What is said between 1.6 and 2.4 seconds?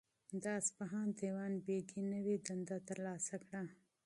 بیګي نوی